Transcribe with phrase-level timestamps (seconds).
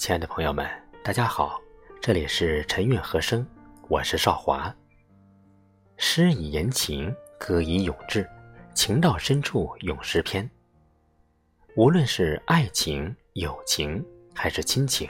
[0.00, 0.66] 亲爱的朋友们，
[1.04, 1.60] 大家好，
[2.00, 3.46] 这里是晨韵和声，
[3.86, 4.74] 我是少华。
[5.98, 8.26] 诗以言情，歌以咏志，
[8.72, 10.50] 情到深处咏诗篇。
[11.76, 14.02] 无论是爱情、友情
[14.34, 15.06] 还是亲情，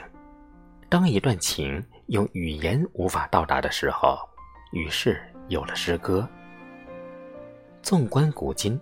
[0.89, 4.19] 当一段情用语言无法到达的时候，
[4.73, 6.27] 于是有了诗歌。
[7.81, 8.77] 纵观古今，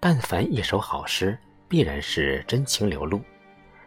[0.00, 3.22] 但凡一首好诗，必然是真情流露。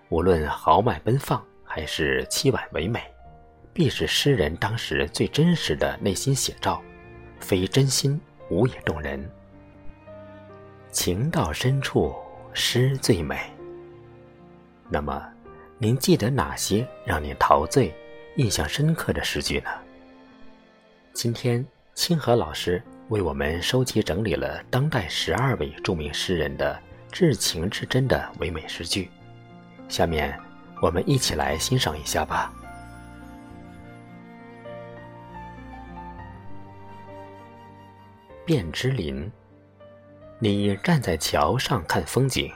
[0.07, 3.01] 无论豪迈奔放，还是凄婉唯美，
[3.73, 6.81] 必是诗人当时最真实的内心写照。
[7.41, 8.17] 非真心，
[8.49, 9.29] 无也动人。
[10.89, 12.15] 情到深处，
[12.53, 13.37] 诗最美。
[14.87, 15.21] 那么，
[15.77, 17.93] 您记得哪些让您陶醉、
[18.37, 19.69] 印象深刻的诗句呢？
[21.11, 26.81] 今天，清河老师为我们收集整理了当代十二位著名诗人的
[27.11, 29.09] 至情至真的唯美诗句。
[29.89, 30.39] 下面，
[30.81, 32.53] 我们一起来欣赏一下吧。
[38.45, 39.31] 卞之琳，
[40.37, 42.51] 你站在桥上看风景，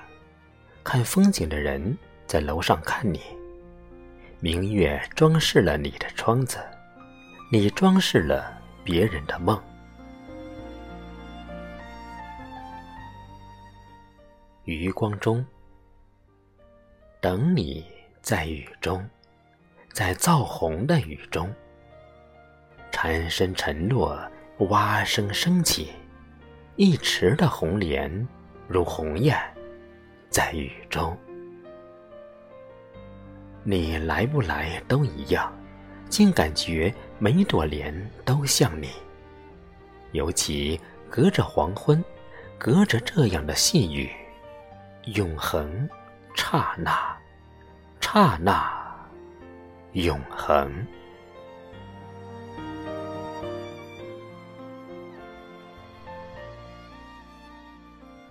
[0.84, 3.20] 看风景的人在楼上看你。
[4.40, 6.60] 明月装饰了你的窗子，
[7.52, 9.60] 你装饰了别人的梦。
[14.66, 15.46] 余光中。
[17.22, 17.86] 等你
[18.22, 19.08] 在雨中，
[19.94, 21.52] 在燥红的雨中，
[22.92, 24.20] 蝉声沉落，
[24.70, 25.92] 蛙声升起，
[26.76, 28.28] 一池的红莲
[28.68, 29.36] 如鸿雁，
[30.30, 31.18] 在雨中。
[33.64, 35.52] 你来不来都一样，
[36.10, 37.94] 竟感觉每朵莲
[38.26, 38.90] 都像你。
[40.12, 42.04] 尤其隔着黄昏，
[42.58, 44.12] 隔着这样的细雨，
[45.16, 45.90] 永恒。
[46.36, 47.18] 刹那，
[48.12, 48.68] 刹那，
[49.92, 50.84] 永恒。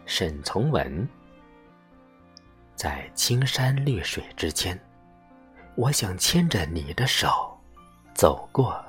[0.05, 1.09] 沈从文，
[2.75, 4.77] 在青山绿水之间，
[5.77, 7.57] 我想牵着你的手，
[8.15, 8.85] 走过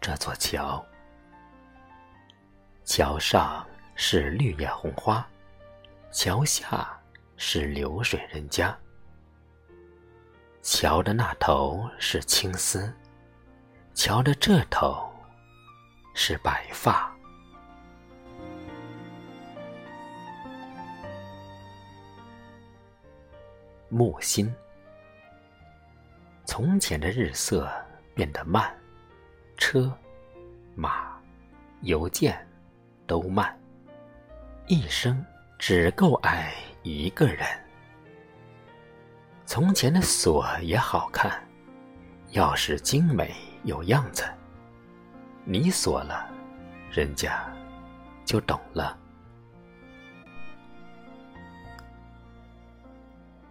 [0.00, 0.86] 这座桥。
[2.84, 5.26] 桥上是绿叶红花，
[6.12, 6.88] 桥下。
[7.40, 8.76] 是流水人家，
[10.70, 12.92] 桥的那头是青丝，
[13.94, 15.10] 桥的这头
[16.14, 17.10] 是白发。
[23.88, 24.54] 木心，
[26.44, 27.66] 从前的日色
[28.14, 28.70] 变得慢，
[29.56, 29.90] 车、
[30.74, 31.18] 马、
[31.80, 32.46] 邮件
[33.06, 33.58] 都慢，
[34.66, 35.24] 一生
[35.58, 36.52] 只够爱。
[36.82, 37.46] 一个人，
[39.48, 41.42] 从前的锁也好看，
[42.32, 44.22] 钥匙精美有样子。
[45.42, 46.30] 你锁了，
[46.90, 47.50] 人家
[48.26, 48.98] 就懂了。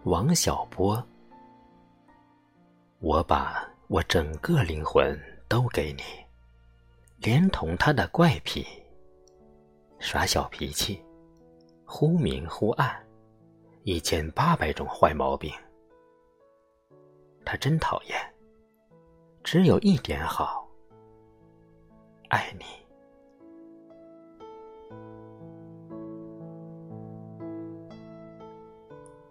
[0.04, 1.04] 王小波，
[3.00, 6.04] 我把我整个灵魂都给你，
[7.16, 8.64] 连同他的怪癖，
[9.98, 11.04] 耍小脾气，
[11.84, 12.96] 忽明忽暗。
[13.82, 15.52] 一千八百种坏毛病，
[17.50, 18.34] 他真讨厌。
[19.42, 20.68] 只有一点好，
[22.28, 22.64] 爱你。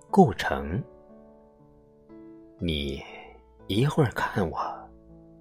[0.10, 0.84] 顾城，
[2.58, 3.04] 你
[3.68, 4.60] 一会儿看我，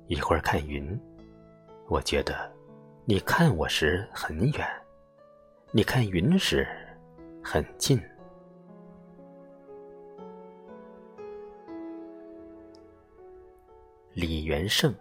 [0.09, 1.01] 一会儿看云，
[1.89, 2.53] 我觉得
[3.07, 4.69] 你看我时很远，
[5.71, 6.69] 你看云时
[7.43, 7.99] 很近。
[14.16, 14.94] 李元胜，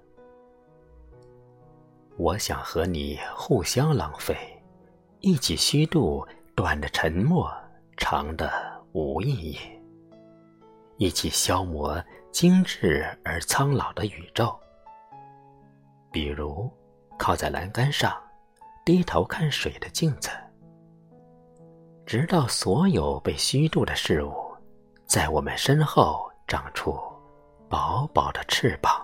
[2.17, 4.35] 我想和你互相浪费，
[5.21, 7.49] 一起虚度短的沉默，
[7.95, 8.51] 长的
[8.91, 9.57] 无意义，
[10.97, 14.53] 一起消磨精致而苍老的宇宙。
[16.11, 16.69] 比如，
[17.17, 18.21] 靠在栏杆上，
[18.83, 20.29] 低头看水的镜子，
[22.05, 24.53] 直到所有被虚度的事物，
[25.05, 26.99] 在我们身后长出
[27.69, 29.03] 薄薄的翅膀。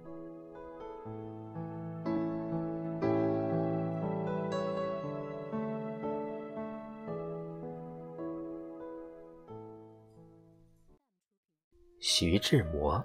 [12.21, 13.03] 徐志摩。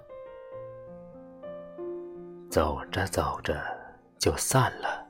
[2.51, 3.59] 走着走着
[4.19, 5.03] 就散了，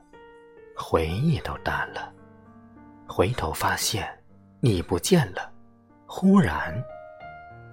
[0.74, 2.10] 回忆都淡了。
[3.06, 4.08] 回头发现
[4.60, 5.52] 你不见了，
[6.06, 6.82] 忽然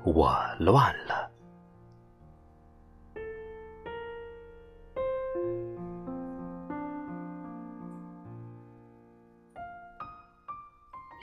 [0.04, 1.32] 我乱了。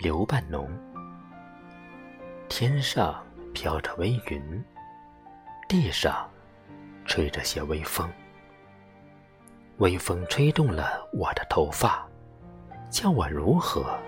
[0.01, 0.67] 刘半农，
[2.49, 3.23] 天上
[3.53, 4.65] 飘着微云，
[5.73, 6.31] 地上
[7.07, 8.07] 吹着些微风。
[9.79, 12.07] 微风吹动了我的头发，
[12.91, 13.99] 叫我如何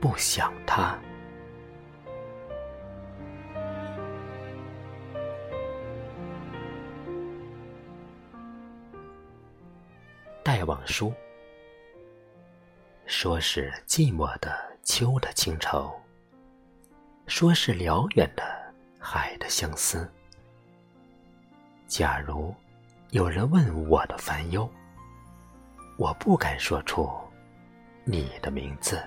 [0.00, 0.98] 不想他？
[10.42, 11.14] 戴望舒
[13.06, 14.68] 说是寂寞的。
[14.82, 15.92] 秋的清愁，
[17.28, 18.42] 说是辽远的
[18.98, 20.10] 海的相思。
[21.90, 22.54] 假如
[23.10, 24.70] 有人问我的烦忧，
[25.98, 27.10] 我不敢说出
[28.04, 29.02] 你的名字。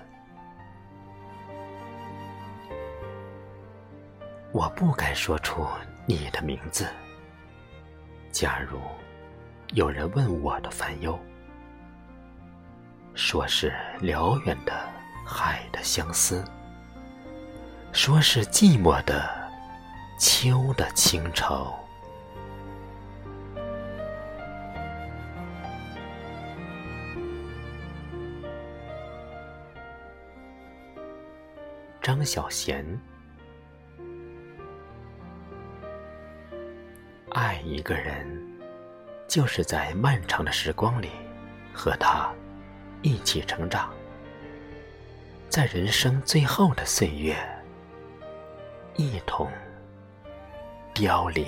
[4.52, 5.66] 我不敢说出
[6.04, 6.86] 你的名字。
[8.30, 8.78] 假如
[9.72, 11.18] 有人问我的烦忧，
[13.14, 14.72] 说是辽远的。
[15.26, 16.44] 海的相思，
[17.92, 19.26] 说是寂寞的
[20.18, 21.74] 秋的清愁。
[32.04, 32.84] 张小娴，
[37.30, 38.26] 爱一个人，
[39.26, 41.08] 就是在漫长的时光里
[41.72, 42.30] 和他
[43.00, 43.90] 一起成长。
[45.48, 47.34] 在人生最后的岁月，
[48.96, 49.50] 一同
[50.92, 51.46] 凋零。